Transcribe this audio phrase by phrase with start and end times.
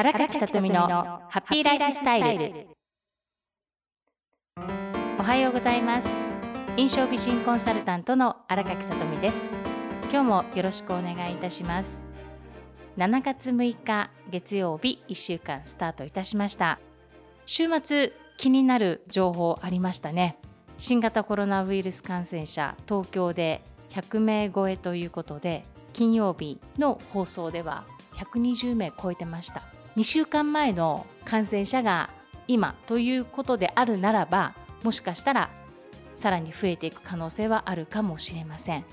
[0.00, 2.68] 荒垣さとみのハッピーライフスタイル。
[5.18, 6.08] おはようございます。
[6.76, 9.42] 印象美人コンサルタントの荒垣さとみです。
[10.02, 12.00] 今日もよろしくお願いいたします。
[12.96, 16.78] 7月6日月曜日1週間スタートいたしました。
[17.44, 20.38] 週末気になる情報ありましたね。
[20.76, 27.82] 新型コロナウイルス感染者東京で100名超えということで金曜日の放送では
[28.14, 29.64] 120名超えてました。
[29.96, 32.10] 2週間前の感染者が
[32.46, 35.50] 今ということであるならばもしかしたら
[36.16, 38.84] さらに増えていく可能性はあるかもしれません。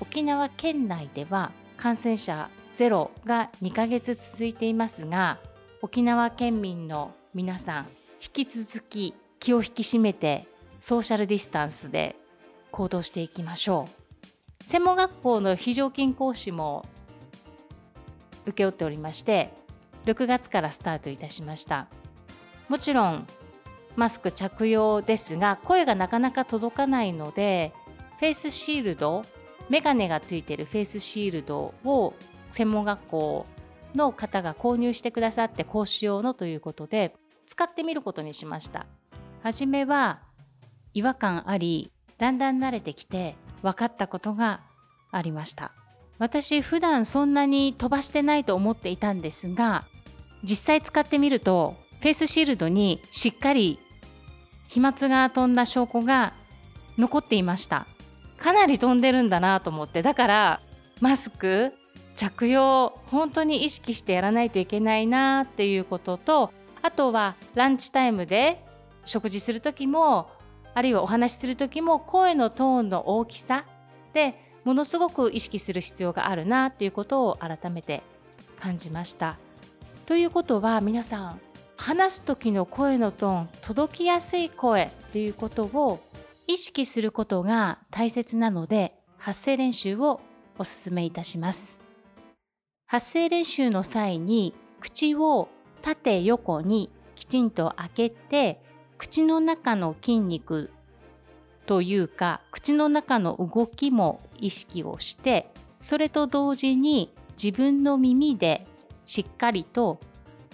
[0.00, 5.38] 沖縄県内では感染者ゼロが2ヶ月続いていますが
[5.80, 7.86] 沖縄県民の皆さん
[8.22, 10.46] 引き続き気を引き締めて
[10.80, 12.16] ソーシャルディスタンスで
[12.70, 13.88] 行動していきましょ
[14.62, 14.66] う。
[14.66, 16.84] 専門学校の非常勤講師も
[18.46, 19.52] 請け負っておりまして
[20.06, 21.88] 6月からスタートいたしました。
[22.68, 23.26] もちろん
[23.96, 27.72] マスク着用ですが声がなかなか届かないので
[28.18, 29.24] フェイスシールド
[29.68, 32.14] メガネがついてるフェイスシールドを
[32.50, 33.46] 専門学校
[33.94, 37.14] の方が購入してくださって講師用のということで
[37.46, 38.86] 使ってみることにしました。
[39.42, 40.20] 初めは
[40.92, 44.60] 違和感ありだんだん慣れてきて分かったことが
[45.10, 45.72] ありました。
[46.18, 49.84] 私普段そんなに飛ばしてないと思っていたんですが
[50.42, 53.78] 実際使ってみるとフェイスシールドにしっかり
[54.68, 56.34] 飛沫が飛んだ証拠が
[56.98, 57.86] 残っていました
[58.38, 60.60] かなり飛んでるんだなと思ってだから
[61.00, 61.72] マスク
[62.14, 68.62] 着用本当に意識してやらないといけないなっていうこととあとはランチタイムで
[69.04, 70.30] 食事する時も
[70.74, 73.64] あるいはお話しする時も声のトーンの大きさ
[74.12, 74.34] で
[74.64, 78.02] ものすごく意識する必要があるなっていうことを改めて
[78.58, 79.38] 感じました。
[80.06, 81.40] ということは皆さん
[81.76, 86.00] 話す時の声のトーン届きやすい声っていうことを
[86.46, 90.20] 意識することが大切なので発声練習を
[90.58, 91.76] お勧めいたします。
[92.86, 95.48] 発声練習の際に口を
[95.82, 98.62] 縦横にきちんと開けて
[98.98, 100.70] 口の中の筋肉
[101.66, 105.50] というか口の中の動きも意識をして
[105.80, 107.12] それと同時に
[107.42, 108.68] 自分の耳で
[109.06, 110.00] しっかりと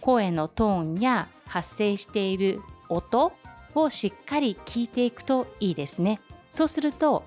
[0.01, 3.33] 声のトーンや発生している音
[3.75, 6.21] をしっかり聞いていくといいですね。
[6.51, 7.25] そうすると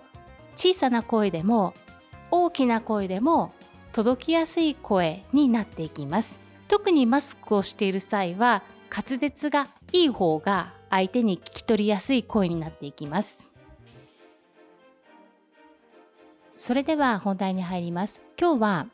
[0.56, 1.74] 小さな声でも
[2.32, 3.52] 大きな声でも
[3.92, 6.40] 届きやすい声になっていきます。
[6.68, 13.50] 特にマスクをしている際は滑舌がいい方が相手に聞き取りやすい声になっていきます。
[16.56, 18.22] それでは本題に入ります。
[18.40, 18.88] 今日は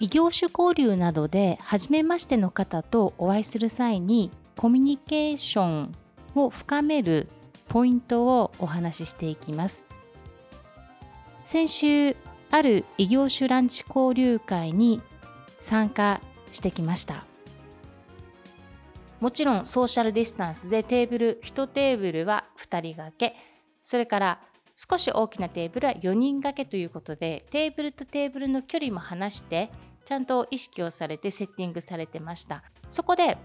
[0.00, 5.94] 異業種交流などで初めましての方とお会いする際にコミュニケーション
[6.34, 7.28] を深める
[7.68, 9.82] ポイントをお話ししていきます。
[11.44, 12.16] 先週
[12.50, 15.00] ある異業種ランチ交流会に
[15.60, 16.20] 参加
[16.52, 17.24] してきました。
[19.20, 23.34] もちろんソーシャルディスタンスでテーブル1テーブルは2人掛け
[23.82, 24.40] それから
[24.78, 29.72] 少し大きなテーブルは4人掛けということでテーブルとテーブルの距離も離して
[30.04, 32.62] ちゃんと意識をされてセッティングされてました。
[32.88, 33.36] そこで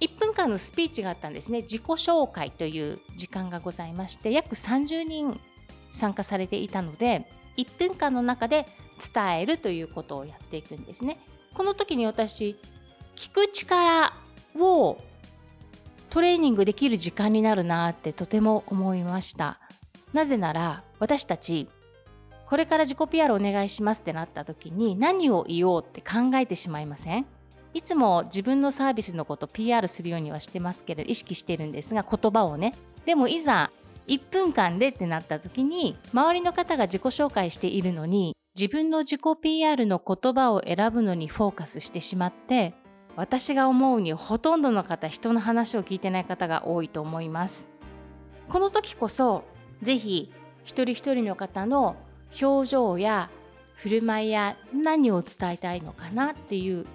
[0.00, 1.62] 1分間のスピーチがあったんですね。
[1.62, 5.40] 自己紹介という時間がございまして約30人
[5.90, 7.26] 参加されていたので
[7.56, 8.66] 1分間の中で
[9.14, 11.18] 伝えるということをやっていくんですね。
[11.54, 12.56] この時に私
[13.16, 14.12] 聞く力
[14.54, 14.98] を
[16.10, 19.58] トレーニングできる時間になるなってとても思いました。
[20.12, 21.68] なぜなら私たち
[22.48, 27.26] これから自己 PR お願いしますってなった時に何を言おうって考えてしまいません？
[27.74, 32.74] いつも自分のサービスのこと PR するようにはしてますけれど意識してるんですが言葉をね。
[33.06, 33.70] でもいざ
[34.08, 42.74] 1分間でってなった時に周りの方が自己紹介しているのに自分の自己 PR の言葉を選ぶのにフォーカスしてしまって
[43.14, 47.68] 私が思うにほとんどの方人の話を聞いてない方が多いと思います。
[48.48, 49.44] この時こそ
[49.82, 50.32] ぜひ
[50.64, 51.96] 一人一人の方の
[52.40, 53.30] 表情や
[53.76, 56.86] 振る舞いや何を伝えたいのかなっていう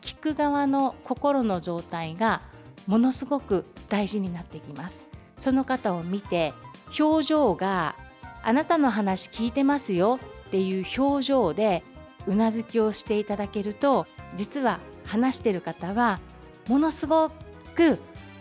[0.00, 2.40] 聞く側の心の状態が
[2.86, 5.06] ものすごく大事になってきます。
[5.36, 6.54] その方を見て
[6.98, 7.94] 表情が
[8.42, 11.82] あなたの話聞いてますよっていう表情で
[12.26, 14.06] うなずきをしていただけると
[14.36, 16.20] 実は話してる方は
[16.68, 17.30] ものすご
[17.74, 17.98] く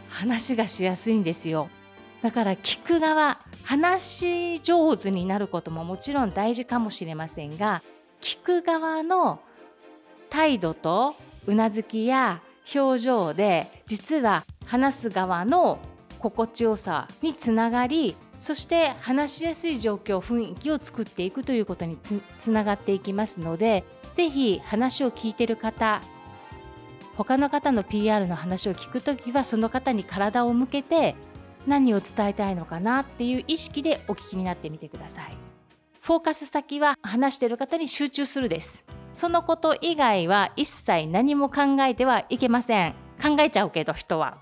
[0.10, 1.70] 話がしやすいんですよ。
[2.28, 4.04] だから聞く側話
[4.58, 7.82] し上手になることももちろん大事かもしれませんが
[8.20, 9.40] 聞く側の
[10.30, 11.16] 態度と
[11.46, 12.42] うなずきや
[12.76, 15.80] 表情で実は話す側の
[16.20, 23.86] 心地よさにつながりそして話しやすい状況雰囲気を作っていくということにつながっていきますので
[24.16, 26.02] ぜひ話を聞いてる方
[27.16, 31.16] 他の方の PR の話を聞くときはその方に体を向けて
[31.68, 35.38] 何を伝えたいのかなっていう意識でお聞きになってみてください。
[36.02, 38.86] フォーカス先は話している方に集中するです。
[39.14, 42.94] そのこと以外は一切何も考えてはいけません。
[43.22, 44.38] 考えちゃうけど人は。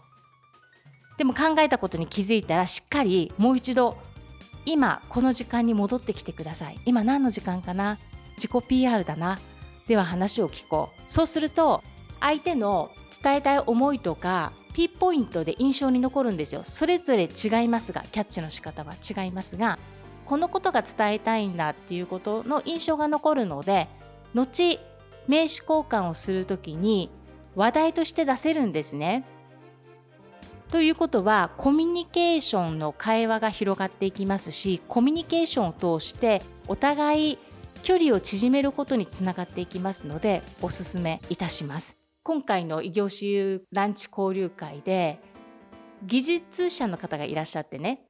[1.18, 3.98] でも考えたことに気づいたらしっかりもう一度
[4.66, 6.80] 今この時間に戻ってきてください。
[6.86, 7.98] 今何の時間かな
[8.36, 9.40] 自己 PR だな。
[9.88, 11.02] では話を聞こう。
[11.08, 11.84] そうすると
[12.20, 12.92] 相手の
[13.24, 16.66] 伝えたい思いとかピンポイントで印象に残るんですよ。
[16.66, 19.80] それぞれ違いますが、キャッチの仕方は違いますが、
[20.26, 23.88] このことが伝えたいんだっていうことの印象が残るので、
[24.34, 24.82] 後、
[25.30, 27.10] 名刺交換をするときに
[27.56, 29.24] 話題として出せるんですね。
[30.72, 37.38] ということは、コミュニケーションの会話が広がっていきますし、コミュニケーションを通してお互い
[37.82, 42.05] 距離を縮めることにつながっていきますので、お勧めいたします。
[42.26, 45.20] 今回の異業種ランチ交流会で
[46.04, 48.02] 技術者の方がいらっしゃってね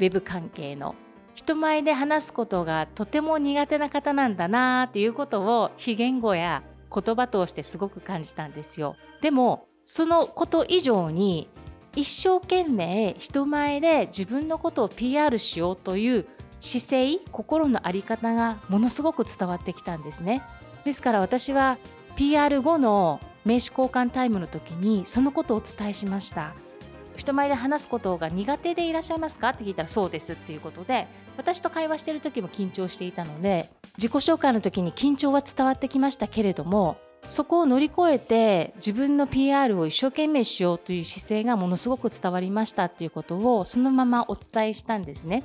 [0.00, 0.96] ウェブ関係の
[1.32, 8.96] 人前で話すことがとても苦手な方なんだなっていうことを非言語や言葉通してすごく感じたんですよ。
[9.22, 11.48] でもそのこと以上に
[11.94, 16.26] 一生懸命人前で自分のことを PR しようという
[16.58, 20.42] 姿勢心の在り方がものすごく伝わってきたんですね。
[20.84, 21.78] ですから私は
[22.16, 26.52] PR 後の名刺交換タイムの時にそのことをお伝えしました。
[27.16, 31.06] 人前で話すことが苦手でいらっしゃいますかって聞いたらそうですっていうことで
[31.38, 45.42] 私と会話してる時も緊張していたので自己紹介の時に緊張は伝わってきましたけれどもそこを乗り越えて自分の PR を一生懸命しようという姿勢がものすごく伝わりましたっていうことをそのままお伝えしたんですね。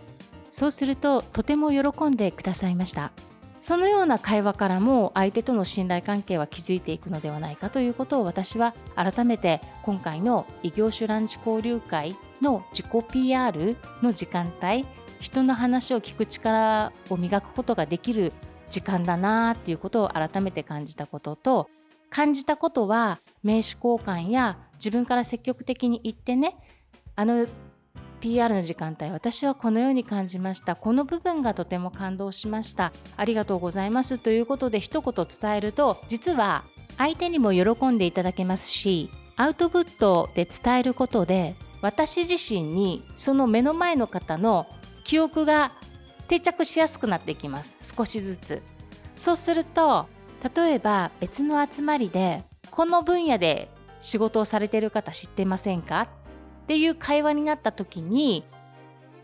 [0.52, 3.14] そうするととても喜んでくださいました。
[3.62, 14.86] そのような会話からも相手との信頼関係は築いていくのではないかということを私は改めて今回の異業種ランチ交流会の自己 PR の時間帯
[15.20, 18.34] 人の話を聞く力を磨くことができる
[18.72, 21.70] 時間だなっていうことを改めて感じたことと
[22.10, 26.58] 感じたことは名刺交換や自分から積極的に言ってね
[27.16, 27.46] あの
[28.22, 30.76] PR の時間帯私はこのように感じました。
[30.76, 32.94] この部分がとても感動しました。
[33.18, 34.20] ありがとうございます。
[34.20, 36.64] ということで一言伝えると実は
[36.98, 44.68] 相手にも喜んでいただけますしアウトプットで伝えることで私自身にその目の前の方の
[45.04, 45.72] 記憶が
[46.28, 47.76] 定着しやすくなっていきます。
[47.82, 48.62] 少しずつ。
[49.18, 50.06] そうすると
[50.56, 53.70] 例えば別の集まりでこの分野で
[54.00, 56.08] 仕事をされている方知ってませんか？
[56.64, 58.44] っていう会話になった時に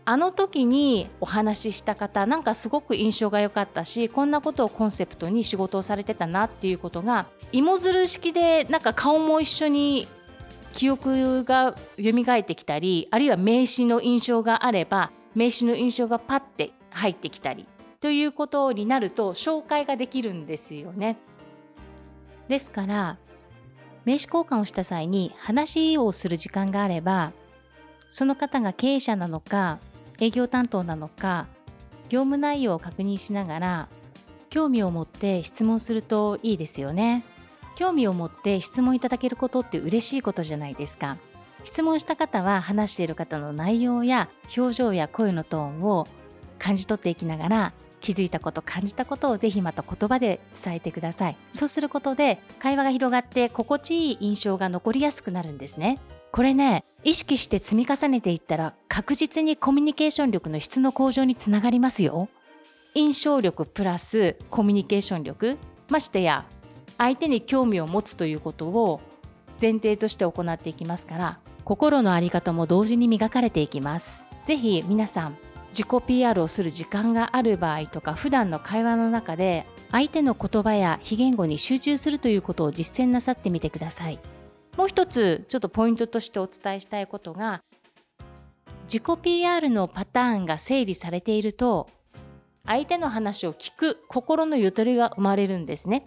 [0.04, 10.08] あの時にお話しした方なんかすごく印象が良かったしこんなことをコンセプトに仕事をされてたなっていうことが芋づる式でなんか顔も一緒に
[10.72, 17.66] 記憶が蘇ってきたりあるいは名刺の印象があれば名刺の印象がパッて入ってきたり
[18.00, 21.18] ということになると紹介ができるんですよね。
[22.48, 23.18] ですから
[24.08, 27.32] 名刺交換をした際に話をする時間があれば
[28.08, 29.78] その方が経営者なのか
[30.18, 31.46] 営業担当なのか
[32.08, 33.88] 業務内容を確認しながら
[34.48, 37.22] 興味を持って質問するといいですよね。
[37.76, 41.18] 興味を持って質問いただけることって嬉しいことじゃないですか。
[41.64, 46.08] 質問した方は話している方の内容や表情や声のトーンを
[46.58, 51.36] 感じ取っていきながら気づいたこと感じたことをぜひまた言葉で伝えてください。
[51.52, 55.98] そうすることで会話が広がって心地いい印象が残りやすくなるんですね。
[56.30, 62.28] これね意識して積み重ねていったら確実にコミュニケーション力の質の向上につながりますよ。
[62.94, 65.56] 印象力プラスコミュニケーション力
[65.88, 66.44] ましてや
[66.96, 69.00] 相手に興味を持つということを
[69.60, 74.24] 前提として行っていきますから心の在り方も同時に磨かれていきます。
[74.46, 75.36] ぜひ皆さん
[75.70, 84.18] 自己 PR をする時間がある場合とか普段の会話の中で相手の言葉や非言語に集中するということを実践なさってみてください。
[84.76, 87.62] もう一つちょっとポイントとしてお伝えしたいことが
[88.84, 91.88] 自己 PR のパターンが整理されていると
[92.64, 96.04] 相手の話を聞く心のゆとりが生まれるんですね。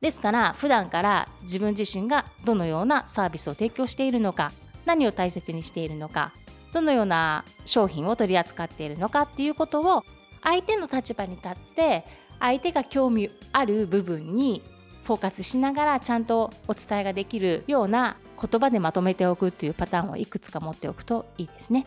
[0.00, 4.52] ですから普段から自分自身がどのようなサービスを提供しているのか
[4.86, 6.32] 何を大切にしているのか
[6.72, 10.04] どのような商品を取り扱っているのかっていうことを
[10.42, 12.04] 相手の立場に立って
[12.40, 14.62] 相手が興味ある部分に
[15.04, 21.86] フォーカスしながらちゃんとお伝えができるような言葉でまとめておくっていうパターンをいくつか持っておくといいですね。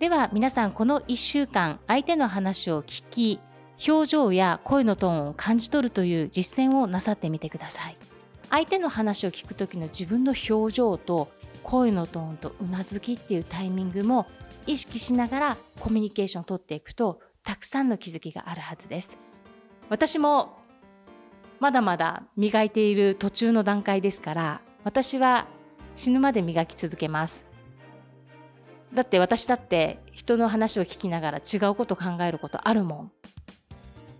[0.00, 3.40] では皆さんこの1週間相手の話を聞き
[3.88, 7.96] 表情や声のトーンを感じ取るという実践をなさってみてください。
[8.50, 11.28] 相手の話を聞く時の自分の表情と
[11.66, 14.26] 声のトーンとうなずきっていうタイミングも
[14.68, 19.16] 意識しながらコミュニケーションをとっていくとたくさんの気づきがあるはずです。
[19.88, 20.58] 私も
[21.58, 25.46] まだまだ磨いている途中の段階ですから私は
[25.96, 27.44] 死ぬまで磨き続けます。
[28.94, 33.12] だって私だって人の話を聞きながら違うこと考えることあるもん。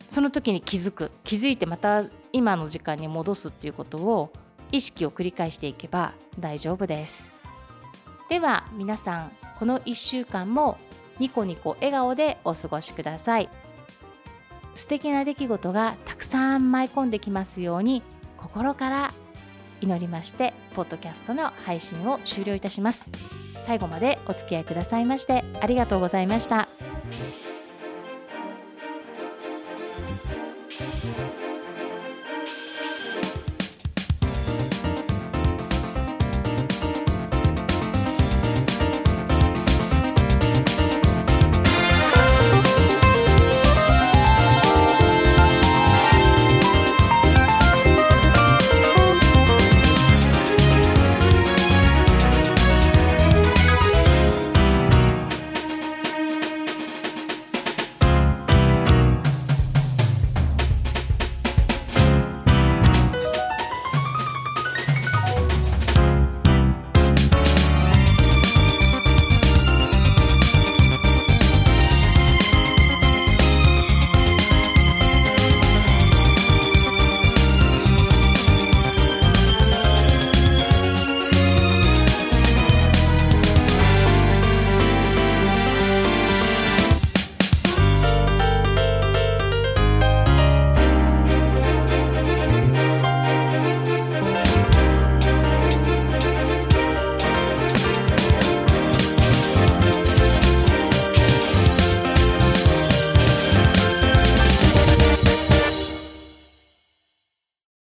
[0.09, 4.33] その時に気づく気づいてまた今の時間に戻すっていうことを
[4.73, 7.36] 意識を繰り返していけば大丈夫です
[8.29, 10.79] では皆さんこの1週間も
[11.19, 13.49] ニコニコ笑顔でお過ごしください
[14.75, 18.03] 素敵な出来事がたくさん舞い込んできますように
[18.37, 19.15] 心から
[19.81, 23.07] 祈りましてポッドキャストの配信を終了いたします
[23.61, 26.76] 最後までお付き合いくださいましてありがとうございました。